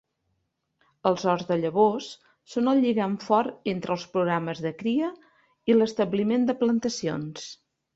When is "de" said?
1.49-1.57, 4.69-4.75, 6.53-6.63